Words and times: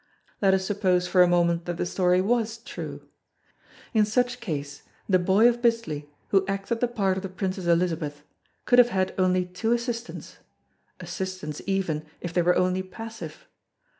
Let 0.41 0.55
us 0.55 0.65
suppose 0.65 1.07
for 1.07 1.21
a 1.21 1.27
moment 1.27 1.65
that 1.65 1.77
the 1.77 1.85
story 1.85 2.21
was 2.21 2.57
true. 2.57 3.07
In 3.93 4.03
such 4.03 4.39
case 4.39 4.81
the 5.07 5.19
Boy 5.19 5.47
of 5.47 5.61
Bisley 5.61 6.09
who 6.29 6.43
acted 6.47 6.79
the 6.79 6.87
part 6.87 7.17
of 7.17 7.21
the 7.21 7.29
Princess 7.29 7.67
Elizabeth 7.67 8.23
could 8.65 8.79
have 8.79 8.89
had 8.89 9.13
only 9.19 9.45
two 9.45 9.73
assistants 9.73 10.37
assistants 10.99 11.61
even 11.67 12.03
if 12.19 12.33
they 12.33 12.41
were 12.41 12.57
only 12.57 12.81
passive. 12.81 13.47